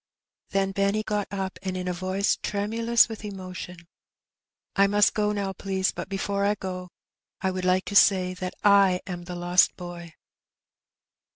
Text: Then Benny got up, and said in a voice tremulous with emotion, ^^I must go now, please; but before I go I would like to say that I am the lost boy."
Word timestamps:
Then 0.49 0.71
Benny 0.71 1.03
got 1.03 1.27
up, 1.29 1.59
and 1.61 1.75
said 1.75 1.81
in 1.81 1.87
a 1.87 1.93
voice 1.93 2.35
tremulous 2.37 3.07
with 3.07 3.23
emotion, 3.23 3.87
^^I 4.75 4.89
must 4.89 5.13
go 5.13 5.31
now, 5.31 5.53
please; 5.53 5.91
but 5.91 6.09
before 6.09 6.43
I 6.43 6.55
go 6.55 6.89
I 7.41 7.51
would 7.51 7.65
like 7.65 7.85
to 7.85 7.95
say 7.95 8.33
that 8.33 8.55
I 8.63 9.01
am 9.05 9.25
the 9.25 9.35
lost 9.35 9.75
boy." 9.75 10.15